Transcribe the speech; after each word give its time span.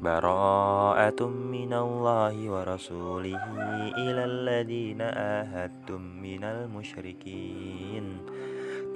براءة 0.00 1.20
من 1.28 1.72
الله 1.72 2.50
ورسوله 2.50 3.44
إلى 4.00 4.24
الذين 4.24 5.00
آهدتم 5.00 6.00
من 6.00 6.44
المشركين. 6.44 8.04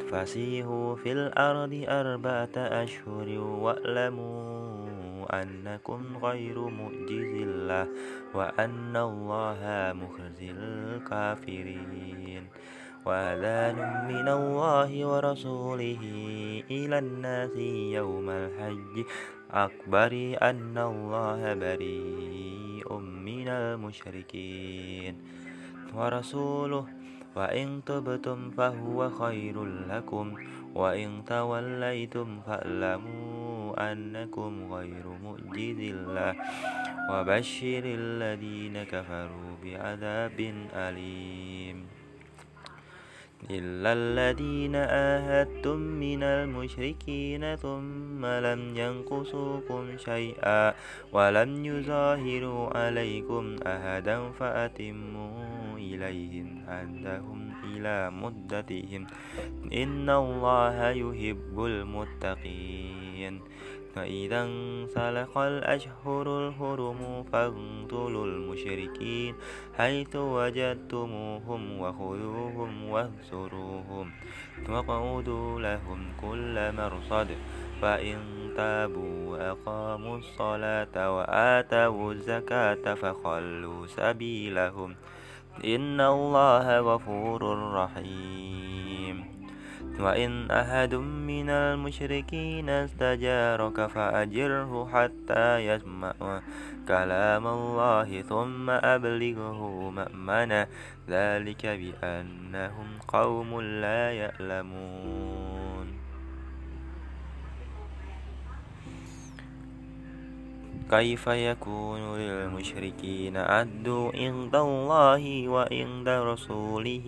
فسيحوا 0.09 0.97
في 0.97 1.13
الأرض 1.13 1.85
أربعة 1.89 2.57
أشهر 2.57 3.29
واعلموا 3.39 5.43
أنكم 5.43 6.01
غير 6.23 6.59
معجز 6.59 7.33
الله 7.43 7.87
وأن 8.35 8.97
الله 8.97 9.61
مخزي 9.93 10.51
الكافرين. 10.51 12.45
وأذان 13.05 14.09
من 14.09 14.29
الله 14.29 15.07
ورسوله 15.07 16.03
إلى 16.71 16.99
الناس 16.99 17.57
يوم 17.93 18.31
الحج. 18.31 19.05
أكبر 19.55 20.39
أن 20.43 20.79
الله 20.79 21.55
بريء 21.55 22.99
من 22.99 23.49
المشركين. 23.49 25.15
ورسوله 25.95 26.87
وإن 27.37 27.83
تبتم 27.87 28.51
فهو 28.51 29.11
خير 29.11 29.65
لكم 29.65 30.27
وإن 30.75 31.23
توليتم 31.27 32.41
فاعلموا 32.47 33.93
أنكم 33.93 34.73
غير 34.75 35.07
معجز 35.25 35.81
الله. 35.95 36.35
وبشر 37.11 37.83
الذين 37.85 38.83
كفروا 38.83 39.51
بعذاب 39.65 40.39
أليم. 40.75 42.04
إلا 43.51 43.93
الذين 43.93 44.75
آهدتم 44.75 45.77
من 45.77 46.23
المشركين 46.23 47.57
ثم 47.57 48.27
لم 48.27 48.77
ينقصوكم 48.77 49.97
شيئا 49.97 50.75
ولم 51.13 51.65
يظاهروا 51.65 52.79
عليكم 52.79 53.57
أحدا 53.67 54.31
فأتموا 54.31 55.77
إليهم 55.77 56.65
عندهم 56.69 57.53
إلى 57.65 58.11
مدتهم 58.11 59.07
إن 59.73 60.11
الله 60.11 60.91
يحب 60.91 61.57
المتقين 61.65 63.41
فإذا 63.95 64.43
انسلخ 64.45 65.39
الأشهر 65.39 66.49
الحرم 66.49 67.25
فاقتلوا 67.33 68.27
المشركين 68.27 69.35
حيث 69.79 70.17
وجدتموهم 70.17 71.81
وخذوهم 71.81 72.89
واهزروهم 72.89 74.13
واقعدوا 74.69 75.61
لهم 75.61 76.07
كل 76.21 76.73
مرصد 76.73 77.29
فإن 77.83 78.19
تابوا 78.57 79.31
وأقاموا 79.31 80.19
الصلاة 80.19 81.17
وآتوا 81.17 82.13
الزكاة 82.13 82.95
فخلوا 82.95 83.87
سبيلهم 83.87 84.95
إن 85.65 86.01
الله 86.01 86.81
غفور 86.81 87.73
رحيم 87.75 89.34
وإن 90.01 90.51
أحد 90.51 90.95
من 90.95 91.51
المشركين 91.51 92.69
استجارك 92.69 93.87
فأجره 93.87 94.89
حتى 94.93 95.59
يسمع 95.59 96.13
كلام 96.89 97.47
الله 97.47 98.23
ثم 98.23 98.71
أبلغه 98.71 99.91
مأمنا. 99.91 100.67
ذلك 101.09 101.67
بأنهم 101.67 102.87
قوم 103.09 103.61
لا 103.61 104.13
يعلمون. 104.13 105.54
كيف 110.91 111.27
يكون 111.27 112.19
للمشركين 112.19 113.37
عد 113.37 113.89
عند 114.15 114.57
الله 114.57 115.49
وعند 115.49 116.09
رسوله 116.09 117.07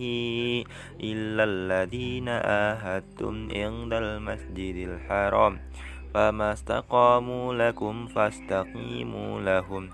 إلا 1.03 1.43
الذين 1.43 2.29
آهدتم 2.29 3.47
عند 3.55 3.93
المسجد 3.93 4.75
الحرام 4.89 5.59
فما 6.13 6.53
استقاموا 6.53 7.53
لكم 7.53 8.07
فاستقيموا 8.07 9.41
لهم 9.41 9.89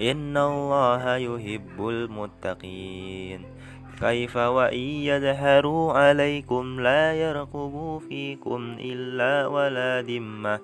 إن 0.00 0.36
الله 0.36 1.16
يحب 1.16 1.88
المتقين 1.88 3.40
كيف 4.00 4.36
وإن 4.36 4.78
يظهروا 4.78 5.92
عليكم 5.92 6.80
لا 6.80 7.12
يرقبوا 7.12 8.00
فيكم 8.00 8.76
إلا 8.80 9.46
ولا 9.46 10.02
ذمة 10.02 10.60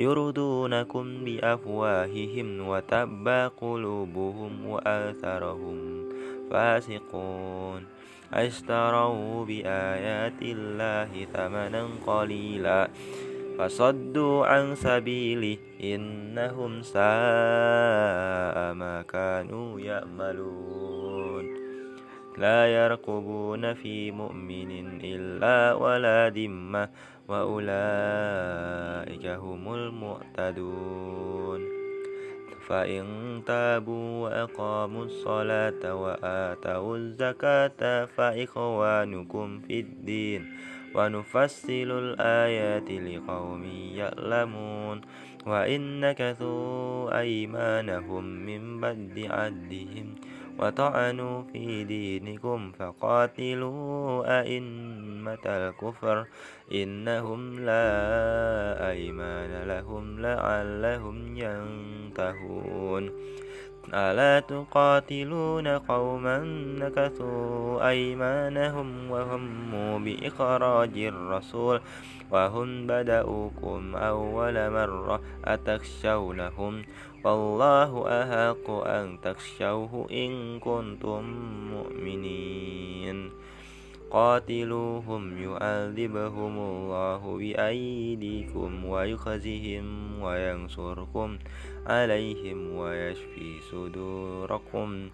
يردونكم 0.00 1.24
بأفواههم 1.24 2.68
وتبى 2.68 3.50
قلوبهم 3.60 4.66
وآثرهم 4.66 6.08
فاسقون. 6.50 7.82
أشتروا 8.32 9.44
بآيات 9.44 10.42
الله 10.42 11.26
ثمنا 11.32 11.88
قليلا. 12.06 12.88
فصدوا 13.58 14.46
عن 14.46 14.74
سبيله 14.74 15.56
إنهم 15.84 16.82
ساء 16.82 18.74
ما 18.74 19.04
كانوا 19.08 19.80
يأملون 19.80 21.59
لا 22.40 22.66
يرقبون 22.66 23.74
في 23.74 24.10
مؤمن 24.10 25.00
إلا 25.04 25.74
ولا 25.74 26.28
ذمة 26.28 26.88
وأولئك 27.28 27.66
هم 29.26 29.74
المعتدون. 29.74 31.60
فإن 32.68 33.04
تابوا 33.46 34.22
وأقاموا 34.24 35.04
الصلاة 35.04 35.94
وآتوا 35.94 36.96
الزكاة 36.96 38.04
فإخوانكم 38.04 39.60
في 39.60 39.80
الدين 39.80 40.52
ونفصل 40.94 41.90
الآيات 41.90 42.90
لقوم 42.90 43.64
يعلمون. 43.94 45.00
وإن 45.46 46.00
نكثوا 46.00 47.18
أيمانهم 47.20 48.24
من 48.24 48.80
بعد 48.80 49.26
عدهم 49.30 50.14
وطعنوا 50.60 51.42
في 51.52 51.84
دينكم 51.84 52.72
فقاتلوا 52.78 54.40
أئمة 54.40 55.44
الكفر 55.46 56.26
إنهم 56.72 57.60
لا 57.60 57.84
أيمان 58.90 59.68
لهم 59.68 60.20
لعلهم 60.20 61.36
ينتهون. 61.36 63.10
ألا 63.94 64.40
تقاتلون 64.40 65.68
قوما 65.68 66.38
نكثوا 66.78 67.88
أيمانهم 67.88 69.10
وهموا 69.10 69.98
بإخراج 69.98 70.98
الرسول 70.98 71.80
وهم 72.30 72.86
بدأوكم 72.86 73.96
أول 73.96 74.70
مرة 74.70 75.20
أتخشونهم 75.44 76.82
والله 77.24 77.90
أحق 78.08 78.70
أن 78.70 79.18
تخشوه 79.22 80.06
إن 80.10 80.58
كنتم 80.58 81.22
مؤمنين 81.70 83.30
قاتلوهم 84.10 85.42
يعذبهم 85.42 86.58
الله 86.58 87.38
بأيديكم 87.38 88.84
ويخزهم 88.84 89.86
وينصركم 90.22 91.38
عليهم 91.86 92.76
ويشفي 92.76 93.60
صدوركم 93.70 95.08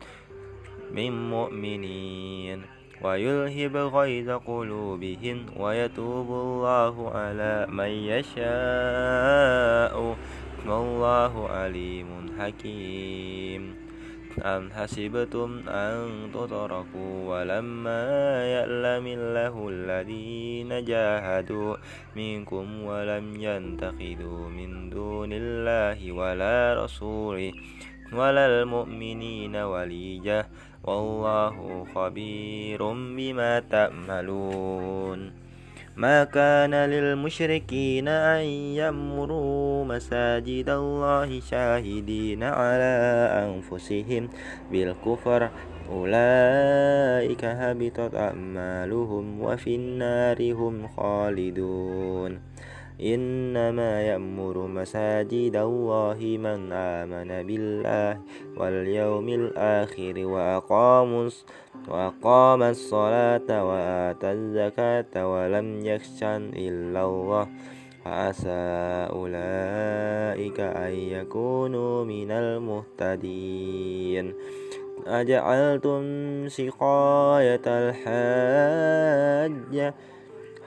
من 0.93 1.31
مؤمنين 1.31 2.63
ويلهب 3.03 3.77
غيظ 3.77 4.31
قلوبهم 4.31 5.47
ويتوب 5.57 6.29
الله 6.31 7.11
على 7.11 7.67
من 7.71 7.89
يشاء. 7.89 8.37
والله 10.67 11.49
عليم 11.49 12.07
حكيم. 12.39 13.86
أم 14.43 14.71
حسبتم 14.73 15.69
أن 15.69 16.31
تتركوا 16.35 17.15
ولما 17.27 18.03
يعلم 18.47 19.07
الله 19.07 19.69
الذين 19.69 20.85
جاهدوا 20.85 21.77
منكم 22.17 22.83
ولم 22.83 23.27
ينتخذوا 23.41 24.49
من 24.49 24.91
دون 24.91 25.31
الله 25.33 26.13
ولا 26.13 26.85
رسوله 26.85 27.53
ولا 28.13 28.47
المؤمنين 28.47 29.57
وليجة 29.57 30.47
والله 30.85 31.87
خبير 31.95 32.81
بما 32.93 33.61
تعملون 33.61 35.46
ما 35.97 36.25
كان 36.25 36.75
للمشركين 36.75 38.09
أن 38.09 38.45
يمروا 38.77 39.85
مساجد 39.85 40.69
الله 40.69 41.41
شاهدين 41.41 42.43
على 42.43 42.95
أنفسهم 43.49 44.29
بالكفر. 44.73 45.51
أولئك 45.89 47.45
هبطت 47.45 48.15
أعمالهم 48.15 49.41
وفي 49.41 49.75
النار 49.75 50.53
هم 50.53 50.89
خالدون. 50.89 52.41
إنما 53.01 54.03
يأمر 54.03 54.67
مساجد 54.67 55.57
الله 55.57 56.39
من 56.41 56.73
آمن 56.73 57.47
بالله 57.47 58.21
واليوم 58.57 59.29
الآخر 59.29 60.27
وأقام 60.27 61.29
وأقام 61.89 62.63
الصلاة 62.63 63.65
وآتى 63.65 64.33
الزكاة 64.33 65.33
ولم 65.33 65.87
يخشن 65.87 66.51
إلا 66.57 67.05
الله. 67.05 67.49
فعسى 68.05 69.09
أولئك 69.13 70.61
أن 70.61 70.93
يكونوا 70.93 72.05
من 72.05 72.31
المهتدين. 72.31 74.35
أجعلتم 75.07 76.03
سقاية 76.49 77.61
الحاج 77.67 79.53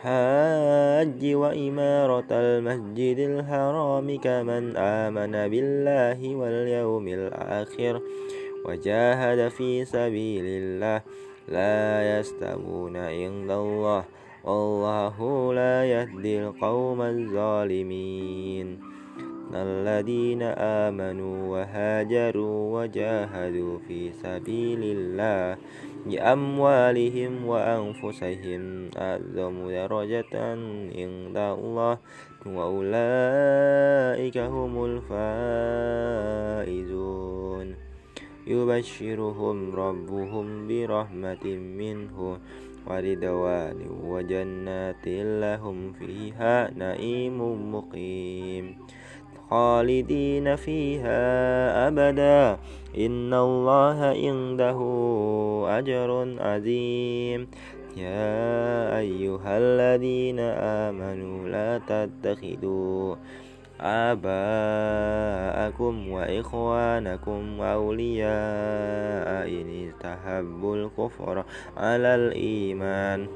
حاج 0.04 1.26
وإمارة 1.26 2.32
المسجد 2.32 3.20
الحرام 3.20 4.18
كمن 4.18 4.78
آمن 4.78 5.32
بالله 5.32 6.36
واليوم 6.36 7.08
الآخر 7.08 8.02
وجاهد 8.66 9.48
في 9.48 9.86
سبيل 9.86 10.46
الله 10.46 11.02
لا 11.48 12.20
يستوون 12.20 12.98
عند 12.98 13.52
الله 13.52 14.04
والله 14.44 15.54
لا 15.54 15.86
يهدي 15.86 16.40
القوم 16.44 17.02
الظالمين 17.02 18.80
الذين 19.56 20.42
آمنوا 20.88 21.38
وهاجروا 21.48 22.82
وجاهدوا 22.82 23.80
في 23.88 24.12
سبيل 24.12 24.80
الله 24.84 25.58
بأموالهم 26.06 27.46
وأنفسهم 27.46 28.90
أعظم 28.98 29.70
درجة 29.70 30.36
عند 30.96 31.38
الله 31.38 31.98
وأولئك 32.46 34.38
هم 34.38 34.86
الفائزون. 36.66 37.76
يبشرهم 38.48 39.76
ربهم 39.76 40.68
برحمة 40.68 41.46
منه 41.46 42.38
ورضوان 42.88 43.80
وجنات 44.04 45.08
لهم 45.44 45.94
فيها 45.94 46.72
نعيم 46.72 47.38
مقيم. 47.76 48.78
خالدين 49.50 50.56
فيها 50.56 51.22
أبدا. 51.88 52.58
إن 52.98 53.34
الله 53.34 53.98
عنده 54.02 54.80
أجر 55.70 56.36
عظيم. 56.40 57.48
يا 57.98 58.98
أيها 58.98 59.58
الذين 59.58 60.40
آمنوا 60.40 61.50
لا 61.50 61.78
تتخذوا 61.78 63.16
آباءكم 63.82 65.30
وإخوانكم 66.10 67.62
أولياء 67.62 69.50
إن 69.50 69.90
استحبوا 69.90 70.76
الكفر 70.76 71.44
على 71.78 72.16
الإيمان 72.16 73.28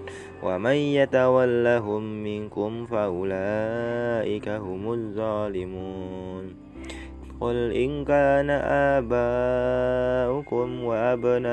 ومن 0.44 0.76
يتولهم 0.76 2.24
منكم 2.24 2.86
فأولئك 2.86 4.50
هم 4.50 4.94
الظالمون 4.94 6.64
قل 7.42 7.72
إن 7.72 8.06
كان 8.06 8.50
آباؤكم 9.00 10.84
وأبناؤكم 10.84 11.44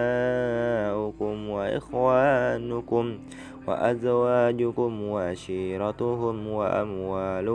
وإخوانكم 1.51 3.19
وأزواجكم 3.67 5.03
وعشيرتهم 5.03 6.47
وأموال 6.49 7.49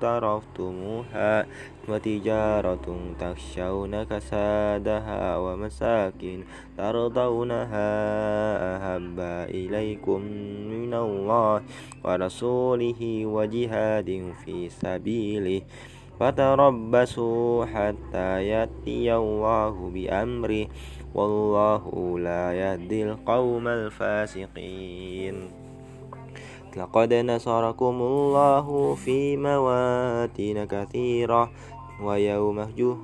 ترفتموها 0.00 1.46
وتجارة 1.88 2.86
تخشون 3.20 4.02
كسادها 4.02 5.36
ومساكن 5.36 6.38
ترضونها 6.78 7.90
أحب 8.76 9.20
إليكم 9.54 10.20
من 10.70 10.94
الله 10.94 11.62
ورسوله 12.04 13.26
وجهاد 13.26 14.32
في 14.44 14.68
سبيله 14.68 15.62
فتربصوا 16.20 17.64
حتى 17.64 18.48
يأتي 18.48 19.14
الله 19.14 19.90
بأمره 19.94 20.66
والله 21.16 21.82
لا 22.18 22.52
يهدي 22.52 23.04
القوم 23.04 23.68
الفاسقين. 23.68 25.36
لقد 26.76 27.14
نصركم 27.14 27.96
الله 28.02 28.94
في 28.94 29.36
مواتن 29.36 30.64
كثيرة 30.64 31.50
ويوم 32.04 32.58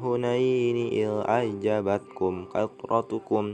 هنين 0.05 0.76
إذ 0.93 1.12
أعجبتكم 1.29 2.44
كثرتكم 2.55 3.44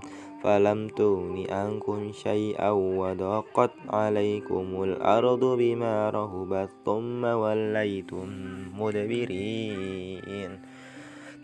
فلم 0.42 0.88
تغن 0.88 1.46
عنكم 1.50 2.12
شيئا 2.12 2.70
وضاقت 2.70 3.70
عليكم 3.88 4.82
الأرض 4.82 5.44
بما 5.44 6.10
رهبت 6.10 6.70
ثم 6.86 7.24
وليتم 7.24 8.28
مدبرين. 8.78 10.67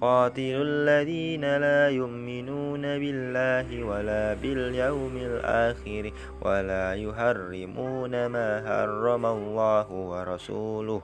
قاتلوا 0.00 0.64
الذين 0.64 1.40
لا 1.40 1.88
يؤمنون 1.88 2.82
بالله 2.82 3.84
ولا 3.84 4.34
باليوم 4.34 5.16
الآخر 5.16 6.12
ولا 6.42 6.94
يحرمون 6.94 8.26
ما 8.26 8.48
حرم 8.66 9.26
الله 9.26 9.92
ورسوله 9.92 11.02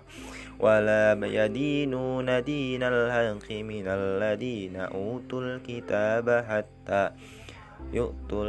ولا 0.60 1.18
يدينون 1.22 2.42
دين 2.44 2.82
الحق 2.82 3.50
من 3.50 3.86
الذين 3.88 4.76
أوتوا 4.76 5.40
الكتاب 5.40 6.44
حتى 6.48 7.10
يؤتوا 7.92 8.44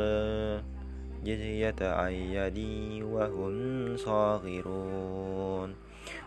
الجزية 1.24 1.80
عن 1.82 2.12
يد 2.12 2.60
وهم 3.04 3.54
صاغرون 3.98 5.83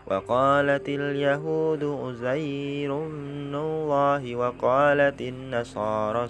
وقالت 0.07 0.89
اليهود 0.89 1.83
أزير 1.83 2.91
بن 3.07 3.55
الله 3.55 4.35
وقالت 4.35 5.21
النصارى 5.21 6.27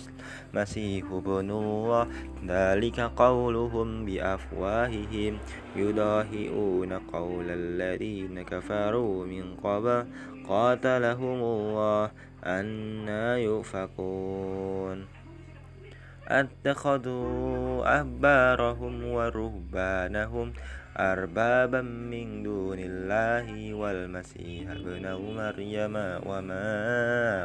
المسيح 0.53 1.05
بن 1.05 1.51
الله 1.51 2.07
ذلك 2.47 2.99
قولهم 2.99 4.05
بأفواههم 4.05 5.37
يضاهئون 5.75 6.93
قول 6.93 7.45
الذين 7.49 8.41
كفروا 8.41 9.25
من 9.25 9.55
قبل 9.63 10.05
قاتلهم 10.47 11.39
الله 11.41 12.11
أنا 12.45 13.37
يؤفكون 13.37 15.05
اتخذوا 16.27 17.97
أحبارهم 17.97 18.93
ورهبانهم 19.03 20.53
أربابا 20.99 21.81
من 21.81 22.43
دون 22.43 22.79
الله 22.79 23.73
والمسيح 23.73 24.71
ابن 24.71 25.05
مريم 25.13 25.95
وما 26.25 26.69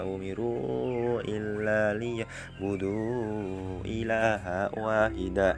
أمروا 0.00 1.20
إلا 1.20 1.98
ليعبدوا 1.98 3.84
إلها 3.84 4.78
واحدا 4.78 5.56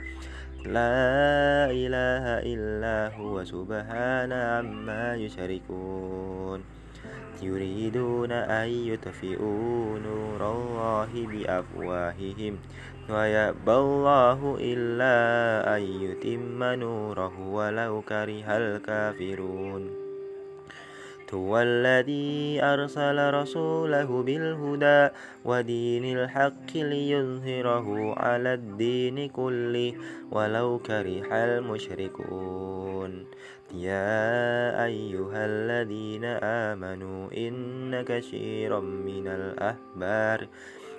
لا 0.67 1.71
إله 1.71 2.25
إلا 2.43 3.17
هو 3.17 3.45
سبحانه 3.45 4.35
عما 4.35 5.15
يشركون. 5.15 6.61
يريدون 7.43 8.33
أن 8.33 8.69
يطفئوا 8.69 9.99
نور 9.99 10.41
الله 10.53 11.11
بأفواههم. 11.27 12.59
ويأبى 13.11 13.73
الله 13.73 14.57
إلا 14.61 15.17
أن 15.77 15.83
يتم 15.83 16.65
نوره 16.65 17.49
ولو 17.49 18.03
كره 18.03 18.57
الكافرون. 18.57 20.05
هو 21.35 21.59
الذي 21.59 22.63
أرسل 22.63 23.35
رسوله 23.35 24.23
بالهدى 24.23 25.15
ودين 25.45 26.19
الحق 26.19 26.71
ليظهره 26.75 28.15
على 28.19 28.55
الدين 28.55 29.29
كله 29.29 29.93
ولو 30.31 30.79
كره 30.79 31.27
المشركون. 31.45 33.25
يا 33.75 34.85
أيها 34.85 35.47
الذين 35.47 36.25
آمنوا 36.71 37.29
إن 37.37 38.03
كثيرا 38.03 38.81
من 38.81 39.27
الأحبار 39.27 40.47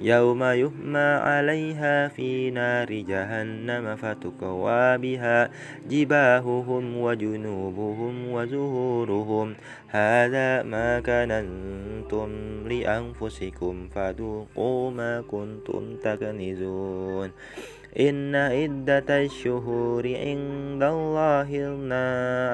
يوم 0.00 0.42
يهمى 0.44 0.98
عليها 0.98 2.08
في 2.08 2.50
نار 2.50 2.92
جهنم 2.92 3.96
فتكوى 3.96 4.98
بها 4.98 5.50
جباههم 5.90 6.96
وجنوبهم 6.96 8.32
وزهورهم. 8.32 9.54
هذا 9.88 10.62
ما 10.62 11.00
كننتم 11.00 12.28
لأنفسكم 12.68 13.88
فذوقوا 13.94 14.90
ما 14.90 15.24
كنتم 15.28 15.96
تكنزون. 16.04 17.30
إن 17.98 18.34
عدة 18.34 19.10
الشهور 19.10 20.06
عند 20.06 20.82
الله 20.82 21.42
اثنا 21.42 22.06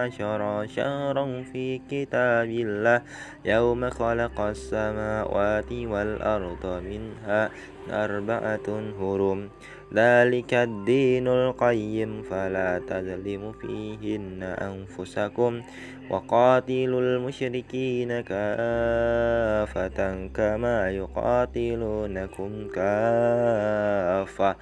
عشر 0.03 0.67
شهرا 0.67 1.43
في 1.53 1.79
كتاب 1.91 2.49
الله. 2.49 3.03
يوم 3.45 3.91
خلق 3.91 4.41
السماوات 4.41 5.73
والأرض 5.73 6.65
منها 6.65 7.51
أربعة 7.91 8.69
هرم. 9.01 9.49
ذلك 9.95 10.55
الدين 10.55 11.29
القيم 11.29 12.23
فلا 12.23 12.79
تظلموا 12.79 13.53
فيهن 13.53 14.43
أنفسكم. 14.43 15.63
وقاتلوا 16.11 17.01
المشركين 17.01 18.21
كافة 18.21 19.99
كما 20.35 20.91
يقاتلونكم 20.91 22.69
كافة. 22.75 24.57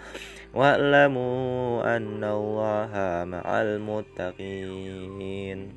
واعلموا 0.54 1.96
أن 1.96 2.24
الله 2.24 3.24
مع 3.28 3.62
المتقين. 3.62 5.68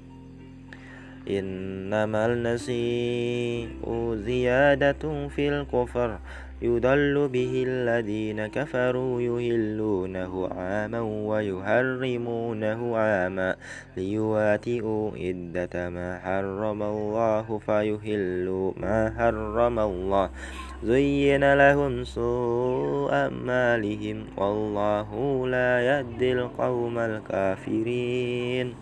إنما 1.29 2.25
النسيء 2.25 3.69
زيادة 4.15 5.27
في 5.27 5.49
الكفر. 5.49 6.19
يضل 6.61 7.29
به 7.33 7.63
الذين 7.67 8.47
كفروا 8.47 9.21
يهلونه 9.21 10.47
عاما 10.47 11.01
ويحرمونه 11.01 12.97
عاما 12.97 13.55
ليواتئوا 13.97 15.11
عدة 15.17 15.89
ما 15.89 16.19
حرم 16.23 16.83
الله 16.83 17.59
فيهلوا 17.65 18.71
ما 18.77 19.13
حرم 19.17 19.79
الله 19.79 20.29
زين 20.83 21.53
لهم 21.53 22.03
سوء 22.03 23.13
أعمالهم 23.13 24.25
والله 24.37 25.09
لا 25.47 25.81
يهدي 25.81 26.33
القوم 26.33 26.97
الكافرين 26.97 28.73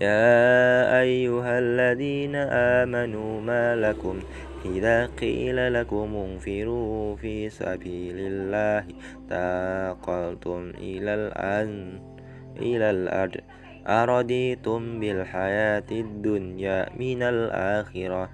يا 0.00 1.00
أيها 1.00 1.58
الذين 1.58 2.34
آمنوا 2.78 3.40
ما 3.40 3.76
لكم 3.76 4.20
إذا 4.64 5.06
قيل 5.06 5.74
لكم 5.74 6.16
انفروا 6.16 7.16
في 7.16 7.48
سبيل 7.48 8.14
الله 8.18 8.84
تاقلتم 9.28 10.72
إلى 10.78 11.14
الأن 11.14 12.00
إلى 12.56 12.90
الأرض. 12.90 13.40
أرضيتم 13.86 15.00
بالحياة 15.00 15.84
الدنيا 15.90 16.90
من 16.98 17.22
الآخرة؟ 17.22 18.30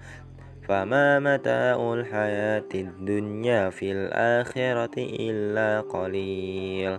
فما 0.69 1.19
متاع 1.19 1.95
الحياة 1.95 2.69
الدنيا 2.75 3.71
في 3.71 3.93
الآخرة 3.93 4.95
إلا 4.99 5.81
قليل. 5.81 6.99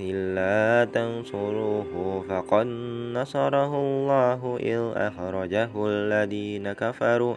إلا 0.00 0.90
تنصروه 0.92 2.24
فقد 2.28 2.66
نصره 3.14 3.76
الله 3.76 4.56
إذ 4.60 4.82
أخرجه 4.96 5.70
الذين 5.76 6.72
كفروا 6.72 7.34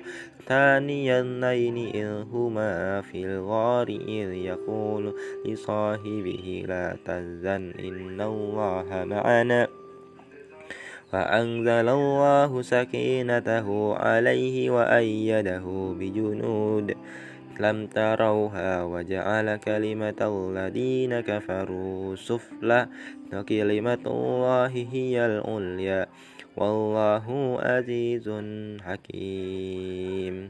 ثاني 0.48 1.20
النين 1.20 1.78
إذ 1.96 2.24
هما 2.34 3.02
في 3.02 3.26
الغار 3.26 3.88
إذ 3.88 4.34
يقول 4.34 5.14
لصاحبه 5.46 6.66
لا 6.68 6.98
تزن 7.06 7.74
إن 7.80 8.22
الله 8.22 9.06
معنا 9.06 9.68
فأنزل 11.12 11.90
الله 11.90 12.62
سكينته 12.62 13.96
عليه 13.96 14.70
وأيده 14.70 15.64
بجنود 16.00 16.96
لم 17.60 17.88
تروها 17.88 18.84
وجعل 18.84 19.56
كلمة 19.56 20.22
الذين 20.22 21.20
كفروا 21.20 22.16
سفلى 22.16 22.88
وكلمة 23.34 24.04
الله 24.06 24.88
هي 24.92 25.26
العليا 25.26 26.08
والله 26.58 27.58
عزيز 27.62 28.30
حكيم. 28.82 30.50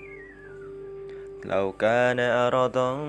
لو 1.45 1.71
كان 1.71 2.19
أرضا 2.19 2.99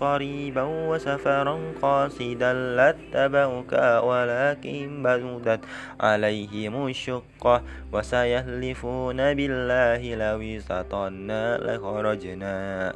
قريبا 0.00 0.62
وسفرا 0.62 1.58
قاصدا 1.82 2.52
لاتبعك 2.52 3.72
ولكن 4.04 5.02
بدت 5.02 5.60
عليهم 6.00 6.86
الشقة 6.86 7.62
وسيهلفون 7.92 9.16
بالله 9.34 10.14
لو 10.14 10.40
استطعنا 10.42 11.58
لخرجنا 11.58 12.92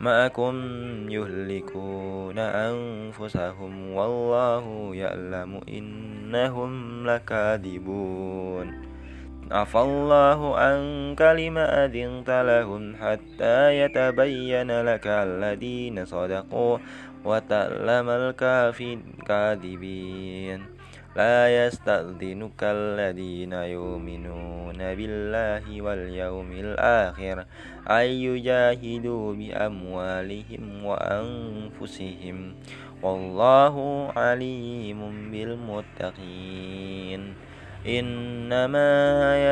معكم 0.00 0.54
يهلكون 1.08 2.38
أنفسهم 2.38 3.90
والله 3.94 4.94
يعلم 4.94 5.60
إنهم 5.68 6.72
لكاذبون 7.06 8.91
عفى 9.52 9.78
الله 9.78 10.56
عنك 10.56 11.20
لما 11.20 11.84
أذنت 11.84 12.30
لهم 12.30 12.96
حتى 12.96 13.78
يتبين 13.84 14.80
لك 14.80 15.06
الذين 15.06 16.04
صدقوا 16.04 16.78
وتعلم 17.24 18.08
الكاذبين 19.20 20.60
لا 21.16 21.66
يستأذنك 21.66 22.60
الذين 22.62 23.52
يؤمنون 23.52 24.78
بالله 24.80 25.82
واليوم 25.82 26.52
الآخر 26.52 27.44
أن 27.90 28.06
يجاهدوا 28.06 29.34
بأموالهم 29.34 30.84
وأنفسهم. 30.84 32.54
والله 33.02 33.76
عليم 34.16 35.00
بالمتقين. 35.32 37.22
إنما 37.86 38.90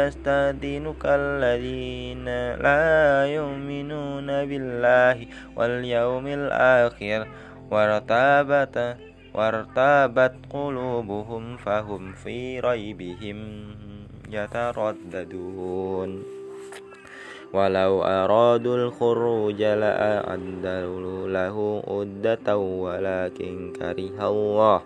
يستأذنك 0.07 1.03
الذين 1.05 2.25
لا 2.63 3.27
يؤمنون 3.27 4.27
بالله 4.27 5.27
واليوم 5.57 6.27
الآخر 6.27 7.27
وارتابت 7.71 8.97
وارتابت 9.35 10.35
قلوبهم 10.51 11.57
فهم 11.57 12.13
في 12.13 12.61
ريبهم 12.61 13.39
يترددون. 14.31 16.23
ولو 17.53 18.03
أرادوا 18.03 18.77
الخروج 18.77 19.63
لأعدوا 19.63 21.29
له 21.29 21.83
عدة 21.89 22.57
ولكن 22.57 23.73
كره 23.79 24.29
الله. 24.29 24.81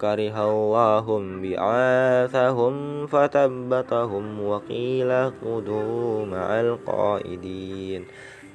كره 0.00 0.36
الله 0.50 1.06
بعاثهم 1.42 3.06
فثبتهم 3.06 4.24
وقيل 4.44 5.10
خذوا 5.40 6.26
مع 6.26 6.60
القائدين. 6.60 8.04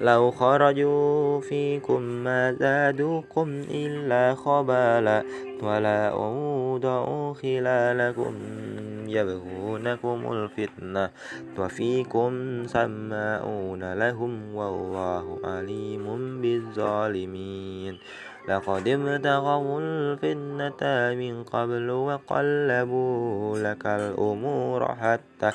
لو 0.02 0.32
خرجوا 0.32 1.42
فيكم 1.42 2.02
ما 2.02 2.54
زادوكم 2.54 3.62
إلا 3.72 4.36
خبالا 4.36 5.24
ولا 5.64 6.08
أودعوا 6.10 7.34
خلالكم 7.34 8.34
يبغونكم 9.08 10.32
الفتنة 10.32 11.10
وفيكم 11.60 12.32
سماؤون 12.68 13.94
لهم 13.94 14.56
والله 14.56 15.40
عليم 15.44 16.06
بالظالمين. 16.42 17.98
لقد 18.48 18.88
ابتغوا 18.88 19.82
الفتنة 19.82 21.16
من 21.16 21.44
قبل 21.44 21.90
وقلبوا 21.90 23.60
لك 23.60 23.86
الأمور 23.86 24.96
حتى 24.96 25.52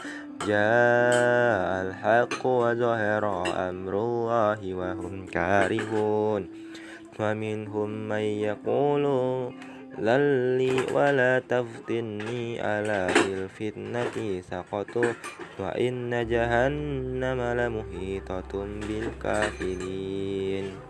جاء 0.46 1.86
الحق 1.86 2.46
وظهر 2.46 3.44
أمر 3.68 3.98
الله 3.98 4.74
وهم 4.74 5.26
كارهون 5.26 6.48
ومنهم 7.20 8.08
من 8.08 8.18
يقول 8.18 9.04
للي 9.98 10.80
ولا 10.94 11.38
تفتني 11.38 12.60
على 12.60 13.08
الفتنة 13.26 14.40
سقطوا 14.40 15.12
وإن 15.58 16.26
جهنم 16.26 17.40
لمحيطة 17.40 18.66
بالكافرين 18.88 20.89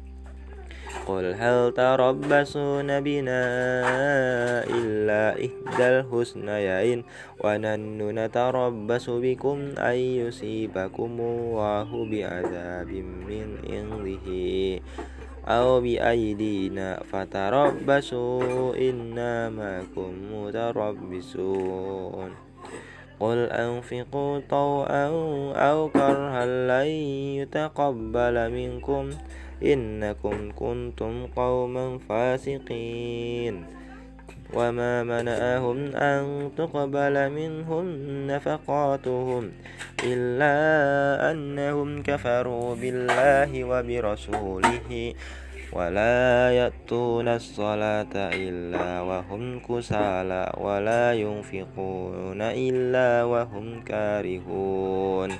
قل 1.07 1.33
هل 1.33 1.73
تربصون 1.73 2.89
بنا 3.01 3.43
إلا 4.69 5.33
إحدى 5.33 5.85
الحسنيين 5.89 7.03
ونحن 7.43 7.99
نتربص 8.19 9.09
بكم 9.09 9.57
أن 9.77 9.95
يصيبكم 9.95 11.11
الله 11.19 11.89
بعذاب 12.11 12.91
من 13.29 13.47
عنده 13.69 14.27
أو 15.47 15.81
بأيدينا 15.81 16.99
فتربصوا 17.11 18.75
إنا 18.77 19.49
معكم 19.49 20.11
متربصون 20.33 21.71
قل 23.19 23.37
أنفقوا 23.37 24.39
طوعا 24.49 25.07
أو 25.55 25.89
كرها 25.89 26.45
لن 26.45 26.87
يتقبل 27.41 28.51
منكم 28.51 29.09
إنكم 29.63 30.51
كنتم 30.51 31.27
قوما 31.35 31.97
فاسقين. 32.09 33.81
وما 34.53 35.03
منعهم 35.03 35.95
أن 35.95 36.51
تقبل 36.57 37.29
منهم 37.29 37.85
نفقاتهم 38.27 39.51
إلا 40.03 40.55
أنهم 41.31 42.03
كفروا 42.03 42.75
بالله 42.75 43.63
وبرسوله 43.63 45.13
ولا 45.73 46.51
يأتون 46.51 47.27
الصلاة 47.27 48.15
إلا 48.15 49.01
وهم 49.01 49.59
كسالى 49.59 50.43
ولا 50.57 51.13
ينفقون 51.13 52.41
إلا 52.41 53.23
وهم 53.23 53.83
كارهون. 53.87 55.31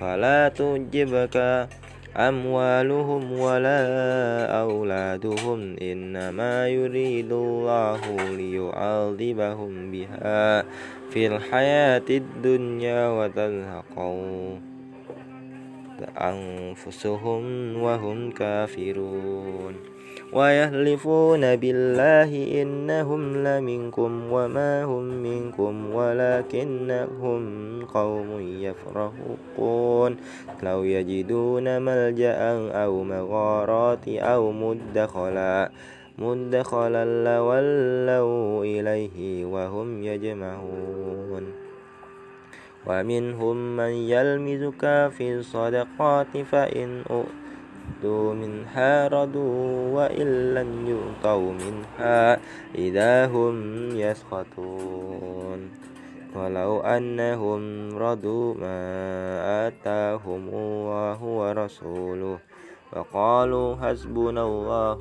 فلا 0.00 0.48
تعجبك 0.48 1.36
أموالهم 2.16 3.32
ولا 3.32 3.82
أولادهم 4.60 5.76
إنما 5.82 6.68
يريد 6.68 7.32
الله 7.32 8.00
ليعذبهم 8.30 9.90
بها 9.90 10.64
في 11.10 11.26
الحياة 11.26 12.08
الدنيا 12.10 13.08
وتزهق 13.08 13.98
أنفسهم 16.20 17.42
وهم 17.82 18.30
كافرون 18.30 19.74
ويحلفون 20.32 21.56
بالله 21.56 22.62
إنهم 22.62 23.36
لمنكم 23.46 24.32
وما 24.32 24.84
هم 24.84 25.04
منكم 25.04 25.94
ولكنهم 25.94 27.42
قوم 27.84 28.28
يفرقون 28.40 30.16
لو 30.62 30.84
يجدون 30.84 31.82
ملجأ 31.82 32.38
أو 32.84 33.02
مغارات 33.02 34.08
أو 34.08 34.52
مدخلا 34.52 35.70
مدخلا 36.18 37.04
لولوا 37.24 38.64
إليه 38.64 39.44
وهم 39.44 40.02
يجمعون 40.02 41.44
ومنهم 42.86 43.76
من 43.76 43.90
يلمزك 43.90 45.10
في 45.16 45.34
الصدقات 45.34 46.36
فإن 46.36 47.02
يؤتوا 47.90 48.34
منها 48.34 49.08
ردوا 49.08 49.90
وإن 49.90 50.54
لم 50.54 50.86
يؤتوا 50.86 51.52
منها 51.52 52.38
إذا 52.74 53.26
هم 53.26 53.54
يسخطون. 53.98 55.70
ولو 56.36 56.80
أنهم 56.80 57.90
رضوا 57.98 58.54
ما 58.54 58.80
آتاهم 59.66 60.48
الله 60.54 61.22
ورسوله 61.22 62.38
وقالوا 62.92 63.76
حسبنا 63.76 64.42
الله 64.46 65.00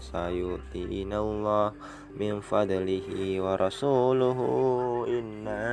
سيؤتينا 0.00 1.18
الله 1.20 1.72
من 2.20 2.40
فضله 2.40 3.08
ورسوله 3.42 4.38
إنا 5.08 5.66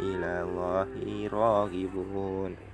إلى 0.00 0.32
الله 0.44 0.90
راغبون. 1.32 2.73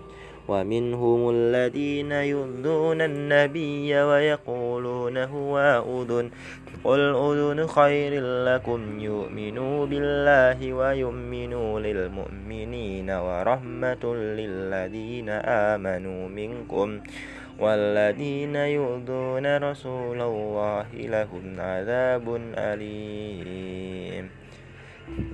ومنهم 0.51 1.29
الذين 1.29 2.11
يؤذون 2.11 3.01
النبي 3.01 4.01
ويقولون 4.01 5.17
هو 5.17 5.53
أذن 5.87 6.29
قل 6.83 6.99
أذن 6.99 7.67
خير 7.67 8.13
لكم 8.45 8.99
يؤمنوا 8.99 9.85
بالله 9.85 10.73
ويؤمنوا 10.73 11.79
للمؤمنين 11.79 13.09
ورحمة 13.09 14.15
للذين 14.15 15.29
آمنوا 15.69 16.27
منكم 16.27 16.99
والذين 17.59 18.55
يؤذون 18.55 19.57
رسول 19.57 20.21
الله 20.21 20.85
لهم 20.93 21.45
عذاب 21.59 22.25
أليم 22.57 24.29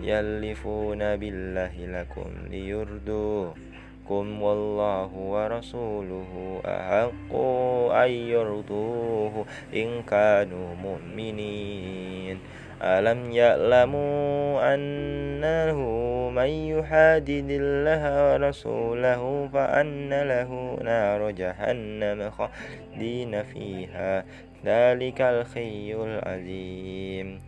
يلفون 0.01 1.15
بالله 1.15 1.73
لكم 1.95 2.29
ليردوه 2.51 3.66
منكم 4.09 4.41
والله 4.41 5.11
ورسوله 5.15 6.61
أحق 6.65 7.35
أن 7.91 8.11
يرضوه 8.11 9.45
إن 9.73 10.01
كانوا 10.03 10.75
مؤمنين 10.75 12.39
ألم 12.81 13.31
يعلموا 13.31 14.73
أنه 14.73 15.79
من 16.29 16.47
يحادد 16.47 17.49
الله 17.49 18.33
ورسوله 18.33 19.49
فأن 19.53 20.09
له 20.09 20.77
نار 20.83 21.31
جهنم 21.31 22.31
خالدين 22.31 23.43
فيها 23.43 24.25
ذلك 24.65 25.21
الخي 25.21 25.93
العظيم 25.93 27.46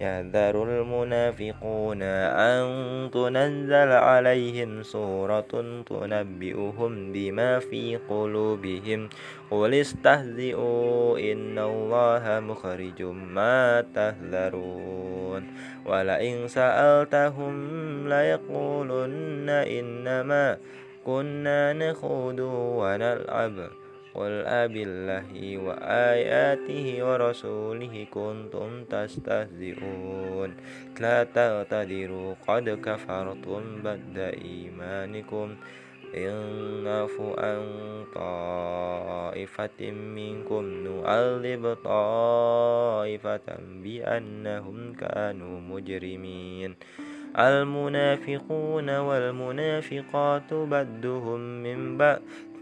يحذر 0.00 0.62
المنافقون 0.62 2.02
أن 2.02 2.64
تنزل 3.10 3.90
عليهم 3.92 4.82
سورة 4.82 5.82
تنبئهم 5.86 7.12
بما 7.12 7.58
في 7.58 7.96
قلوبهم 7.96 9.08
قل 9.50 9.74
استهزئوا 9.74 11.18
إن 11.18 11.58
الله 11.58 12.40
مخرج 12.40 13.02
ما 13.34 13.84
تهذرون 13.94 15.42
ولئن 15.86 16.48
سألتهم 16.48 17.54
ليقولن 18.08 19.48
إنما 19.48 20.56
كنا 21.06 21.72
نخوض 21.72 22.40
ونلعب 22.80 23.56
قل 24.18 24.42
أب 24.46 24.74
الله 24.76 25.58
وآياته 25.58 26.86
ورسوله 27.06 28.06
كنتم 28.10 28.84
تستهزئون 28.90 30.50
لا 31.00 31.24
تعتذروا 31.24 32.34
قد 32.48 32.66
كفرتم 32.82 33.62
بعد 33.84 34.18
إيمانكم 34.18 35.48
إن 36.16 36.34
نعفو 36.84 37.34
عن 37.38 37.60
طائفة 38.14 39.80
منكم 39.90 40.64
نعذب 40.86 41.76
طائفة 41.84 43.48
بأنهم 43.82 44.92
كانوا 44.92 45.60
مجرمين 45.60 46.74
المنافقون 47.38 48.88
والمنافقات 48.98 50.54
بدهم 50.54 51.40
من 51.62 51.98
بعد 51.98 52.22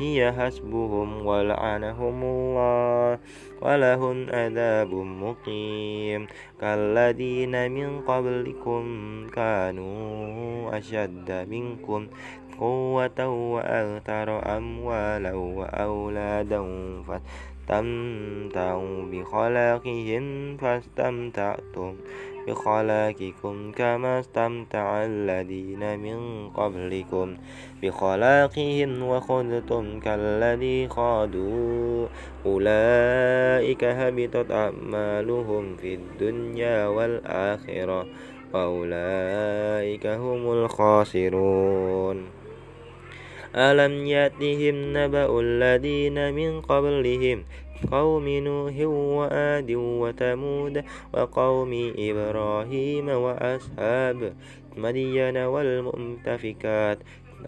هي 0.00 0.32
حسبهم 0.32 1.26
ولعنهم 1.26 2.22
الله 2.24 3.18
ولهم 3.62 4.16
عذاب 4.30 4.94
مقيم 4.94 6.26
كالذين 6.60 7.70
من 7.72 8.00
قبلكم 8.00 8.82
كانوا 9.34 10.78
أشد 10.78 11.46
منكم 11.50 12.06
قوة 12.60 13.28
وأكثر 13.28 14.56
أموالا 14.56 15.34
وأولادا 15.34 16.60
فاستمتعوا 17.08 19.02
بخلاقهم 19.12 20.56
فاستمتعتم 20.56 21.94
بخلاقكم 22.50 23.72
كما 23.72 24.20
استمتع 24.20 25.04
الذين 25.04 25.98
من 25.98 26.50
قبلكم 26.50 27.36
بخلاقهم 27.82 29.02
وخذتم 29.02 30.00
كالذي 30.00 30.88
خاضوا 30.88 32.06
أولئك 32.46 33.84
هبطت 33.84 34.50
أعمالهم 34.50 35.76
في 35.76 35.94
الدنيا 35.94 36.86
والآخرة. 36.86 38.06
وأولئك 38.54 40.06
هم 40.06 40.52
الخاسرون. 40.52 42.26
ألم 43.54 44.06
يأتهم 44.06 44.96
نبأ 44.96 45.40
الذين 45.40 46.34
من 46.34 46.60
قبلهم 46.60 47.44
قوم 47.90 48.28
نوح 48.28 48.74
وآد 48.86 49.70
وتمود 49.72 50.84
وقوم 51.14 51.92
إبراهيم 51.98 53.08
وأصحاب 53.08 54.32
مدين 54.76 55.36
والمؤتفكات. 55.36 56.98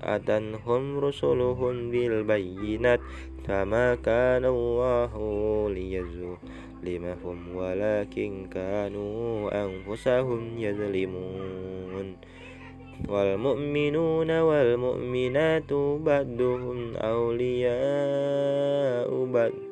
أتنهم 0.01 0.99
رسلهم 0.99 1.91
بالبينات. 1.91 3.01
فما 3.49 3.95
كان 3.95 4.45
الله 4.45 5.13
ليظلمهم 5.71 7.57
ولكن 7.57 8.47
كانوا 8.55 9.51
أنفسهم 9.65 10.59
يظلمون. 10.59 12.17
والمؤمنون 13.09 14.31
والمؤمنات 14.41 15.73
بعضهم 16.07 16.97
أولياء 16.97 17.65
بعض 19.25 19.72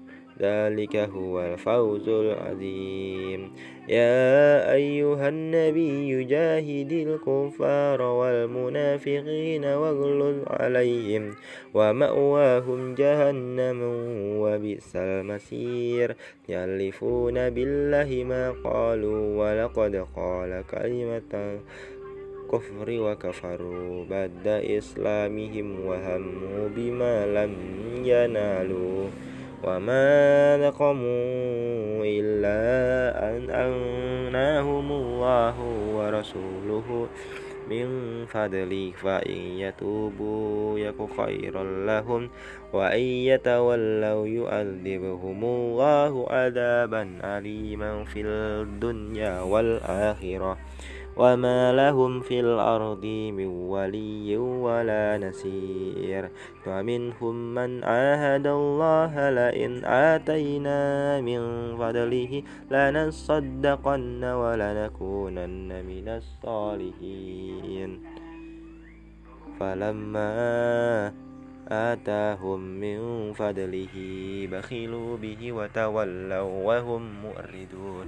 ذلك 0.41 0.95
هو 0.95 1.41
الفوز 1.41 2.09
العظيم. 2.09 3.51
يا 3.89 4.73
أيها 4.73 5.29
النبي 5.29 6.23
جاهد 6.23 6.91
الكفار 6.91 8.01
والمنافقين 8.01 9.65
واغلظ 9.65 10.37
عليهم 10.47 11.31
ومأواهم 11.73 12.95
جهنم 12.95 13.79
وبئس 14.41 14.95
المصير. 14.95 16.15
يحلفون 16.49 17.49
بالله 17.49 18.23
ما 18.23 18.51
قالوا 18.63 19.21
ولقد 19.41 20.05
قال 20.15 20.63
كلمة 20.71 21.59
الكفر 22.53 22.87
وكفروا 22.89 24.05
بعد 24.09 24.47
إسلامهم 24.47 25.85
وهموا 25.85 26.67
بما 26.75 27.25
لم 27.25 27.53
ينالوا. 28.05 29.09
وما 29.63 30.57
نقموا 30.57 32.05
إلا 32.05 32.59
أن 33.29 33.49
أغناهم 33.49 34.91
الله 34.91 35.55
ورسوله 35.95 37.07
من 37.69 37.87
فضله 38.25 38.91
فإن 39.03 39.37
يتوبوا 39.37 40.79
يك 40.79 40.95
خيرا 41.17 41.63
لهم 41.63 42.29
وإن 42.73 42.99
يتولوا 42.99 44.27
يؤذبهم 44.27 45.43
الله 45.43 46.27
عذابا 46.29 47.03
أليما 47.23 48.03
في 48.03 48.21
الدنيا 48.21 49.41
والآخرة 49.41 50.57
وما 51.17 51.71
لهم 51.73 52.19
في 52.19 52.39
الأرض 52.39 53.05
من 53.05 53.45
ولي 53.45 54.37
ولا 54.37 55.17
نسير 55.17 56.29
ومنهم 56.67 57.35
من 57.55 57.83
عاهد 57.83 58.47
الله 58.47 59.29
لئن 59.29 59.85
آتينا 59.85 61.21
من 61.21 61.41
فضله 61.77 62.43
لنصدقن 62.71 64.23
ولنكونن 64.23 65.85
من 65.85 66.07
الصالحين 66.07 67.99
فلما 69.59 70.31
آتاهم 71.67 72.59
من 72.59 72.99
فضله 73.33 73.95
بخلوا 74.51 75.17
به 75.17 75.51
وتولوا 75.51 76.65
وهم 76.65 77.01
مؤردون 77.21 78.07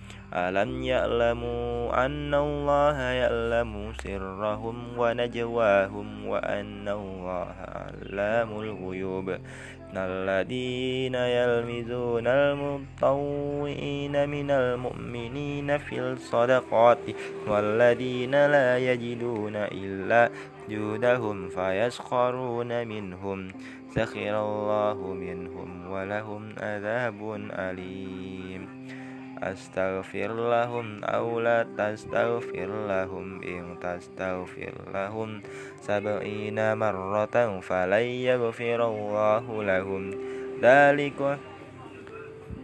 ألم 0.33 0.83
يعلموا 0.83 2.05
أن 2.05 2.33
الله 2.33 2.99
يعلم 2.99 3.93
سرهم 4.03 4.97
ونجواهم 4.97 6.27
وأن 6.27 6.87
الله 6.87 7.53
علام 7.67 8.59
الغيوب 8.59 9.29
إن 9.91 9.97
الذين 9.97 11.15
يلمزون 11.15 12.27
المطوئين 12.27 14.29
من 14.29 14.51
المؤمنين 14.51 15.77
في 15.77 15.99
الصدقات 15.99 16.97
والذين 17.47 18.31
لا 18.31 18.77
يجدون 18.77 19.55
إلا 19.55 20.29
جودهم 20.69 21.49
فيسخرون 21.49 22.87
منهم 22.87 23.47
سخر 23.95 24.45
الله 24.45 25.13
منهم 25.13 25.91
ولهم 25.91 26.55
عذاب 26.61 27.49
أليم 27.51 28.67
أستغفر 29.43 30.49
لهم 30.49 31.03
أو 31.03 31.39
لا 31.39 31.67
تستغفر 31.77 32.87
لهم 32.87 33.41
إن 33.43 33.79
تستغفر 33.81 34.73
لهم 34.93 35.41
سبعين 35.81 36.77
مرة 36.77 37.59
فلن 37.59 38.05
يغفر 38.05 38.87
الله 38.87 39.63
لهم 39.63 40.03
ذلك 40.61 41.37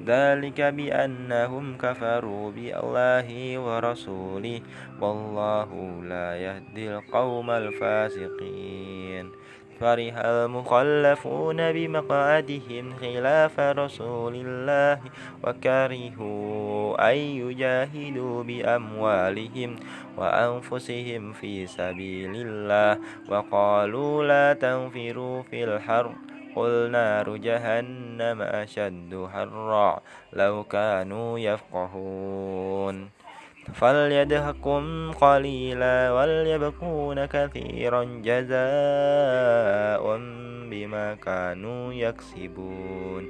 ذلك 0.07 0.61
بأنهم 0.61 1.77
كفروا 1.77 2.51
بالله 2.51 3.57
ورسوله 3.59 4.61
والله 5.01 5.69
لا 6.03 6.35
يهدي 6.35 6.95
القوم 6.95 7.51
الفاسقين 7.51 9.31
فرح 9.79 10.17
المخلفون 10.17 11.71
بمقعدهم 11.71 12.93
خلاف 13.01 13.59
رسول 13.59 14.33
الله 14.35 14.99
وكرهوا 15.43 17.11
أن 17.11 17.17
يجاهدوا 17.17 18.43
بأموالهم 18.43 19.75
وأنفسهم 20.17 21.33
في 21.33 21.67
سبيل 21.67 22.31
الله 22.35 22.99
وقالوا 23.29 24.23
لا 24.23 24.53
تنفروا 24.53 25.41
في 25.41 25.63
الحرب 25.63 26.15
قل 26.55 26.91
نار 26.91 27.37
جهنم 27.37 28.41
أشد 28.41 29.27
حرا 29.33 29.99
لو 30.33 30.63
كانوا 30.63 31.39
يفقهون 31.39 33.16
فليدهكم 33.73 35.12
قليلا 35.12 36.12
وليبكون 36.12 37.25
كثيرا 37.25 38.03
جزاء 38.03 40.17
بما 40.69 41.15
كانوا 41.15 41.93
يكسبون. 41.93 43.27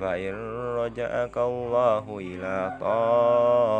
فإن 0.00 0.34
رجعك 0.76 1.38
الله 1.38 2.18
إلى 2.18 2.78
طائفة 2.80 3.76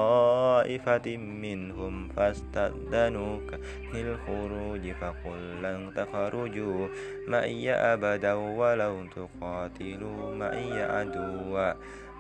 منهم 1.17 2.09
فاستأذنوك 2.09 3.55
للخروج 3.95 4.93
فقل 5.01 5.63
لن 5.63 5.93
تخرجوا. 5.97 6.89
معي 7.29 7.75
أبدا 7.75 8.35
ولو 8.35 9.05
تقاتلوا 9.17 10.35
معي 10.35 10.83
عدوا. 10.83 11.73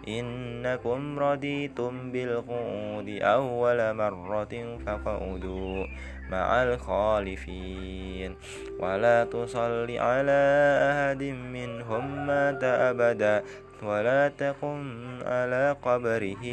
إنكم 0.08 1.18
رضيتم 1.18 2.12
بالقعود 2.12 3.08
أول 3.22 3.94
مرة 3.94 4.78
فقعدوا 4.86 5.86
مع 6.30 6.62
الخالفين. 6.62 8.34
ولا 8.80 9.24
تصل 9.24 9.90
على 9.90 10.42
أحد 10.90 11.22
منهم 11.22 12.26
مات 12.26 12.64
أبدا 12.64 13.42
ولا 13.82 14.28
تقم 14.28 14.82
على 15.26 15.76
قبره. 15.82 16.44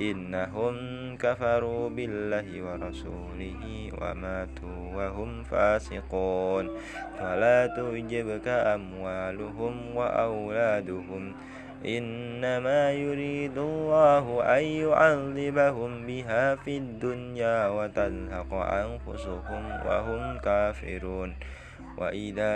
إنهم 0.00 0.76
كفروا 1.16 1.88
بالله 1.88 2.48
ورسوله 2.62 3.62
وماتوا 4.00 4.80
وهم 4.96 5.42
فاسقون. 5.42 6.64
ولا 7.22 7.66
تعجبك 7.66 8.48
أموالهم 8.48 9.96
وأولادهم. 9.96 11.34
إنما 11.86 12.92
يريد 12.92 13.58
الله 13.58 14.42
أن 14.58 14.64
يعذبهم 14.64 16.06
بها 16.06 16.54
في 16.54 16.76
الدنيا 16.76 17.68
وتزهق 17.68 18.50
أنفسهم 18.54 19.62
وهم 19.86 20.38
كافرون. 20.38 21.34
وإذا 21.96 22.54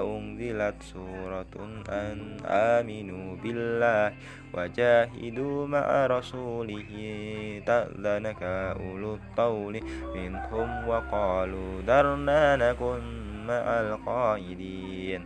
أنزلت 0.00 0.82
سورة 0.82 1.54
أن 1.88 2.36
آمنوا 2.46 3.36
بالله 3.36 4.12
وجاهدوا 4.54 5.66
مع 5.66 6.06
رسوله 6.06 6.92
تأذنك 7.66 8.42
أولو 8.80 9.14
الطول 9.14 9.80
منهم 10.14 10.88
وقالوا 10.88 11.82
درنا 11.86 12.56
نكن 12.56 13.00
مع 13.46 13.66
القائدين 13.80 15.20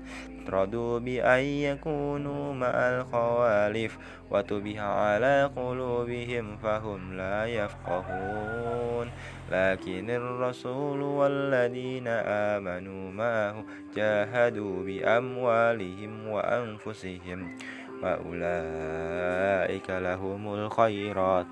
رضوا 0.48 0.98
بأن 0.98 1.40
يكونوا 1.40 2.54
مع 2.54 2.66
الخوالف 2.68 3.98
وتبه 4.30 4.80
على 4.80 5.50
قلوبهم 5.56 6.56
فهم 6.56 7.16
لا 7.16 7.46
يفقهون. 7.46 9.10
لكن 9.52 10.10
الرسول 10.10 11.02
والذين 11.02 12.08
آمنوا 12.08 13.12
معه 13.12 13.64
جاهدوا 13.96 14.84
بأموالهم 14.84 16.28
وأنفسهم 16.28 17.56
وأولئك 18.02 19.90
لهم 19.90 20.54
الخيرات 20.54 21.46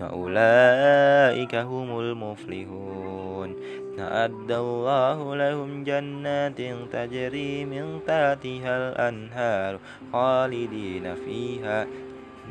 وأولئك 0.00 1.54
هم 1.54 2.00
المفلحون. 2.00 3.56
أعد 3.98 4.52
الله 4.52 5.36
لهم 5.36 5.84
جنات 5.84 6.60
تجري 6.92 7.64
من 7.64 8.00
تحتها 8.06 8.88
الأنهار 8.88 9.78
خالدين 10.12 11.14
فيها. 11.14 11.86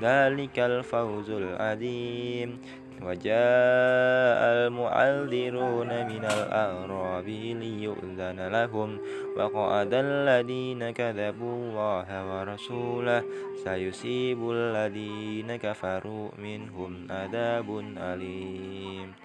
ذلك 0.01 0.59
الفوز 0.59 1.29
العظيم. 1.29 2.57
وجاء 3.01 4.41
المعذرون 4.53 5.87
من 5.87 6.25
الأعراب 6.25 7.27
ليؤذن 7.27 8.47
لهم. 8.47 8.97
وقعد 9.37 9.93
الذين 9.93 10.91
كذبوا 10.91 11.55
الله 11.55 12.39
ورسوله. 12.39 13.23
سيصيب 13.63 14.51
الذين 14.51 15.55
كفروا 15.55 16.29
منهم 16.37 17.07
عذاب 17.09 17.83
أليم. 17.97 19.24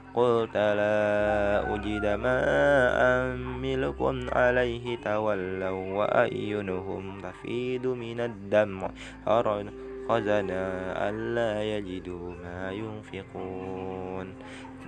قلت 0.15 0.57
لا 0.57 1.75
أجد 1.75 2.05
ما 2.05 2.43
أملكم 3.23 4.29
عليه 4.31 4.97
تولوا 4.97 5.97
وأعينهم 5.97 7.21
تفيد 7.21 7.87
من 7.87 8.19
الدمع. 8.19 8.89
خزنا 10.09 10.69
ألا 11.09 11.63
يجدوا 11.63 12.33
ما 12.43 12.71
ينفقون. 12.71 14.33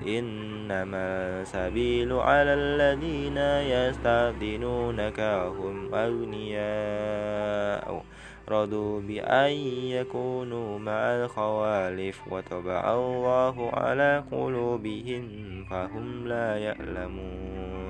إنما 0.08 1.44
سبيل 1.44 2.14
على 2.14 2.54
الذين 2.54 3.38
يستأذنونك 3.72 5.20
هم 5.60 5.96
أغنياء. 5.96 8.04
رضوا 8.50 9.02
بأن 9.02 9.52
يكونوا 9.98 10.80
مع 10.80 10.92
الخوالف 10.92 12.22
وطبع 12.32 12.94
الله 12.94 13.70
على 13.74 14.24
قلوبهم 14.32 15.26
فهم 15.70 16.28
لا 16.28 16.58
يعلمون 16.58 17.83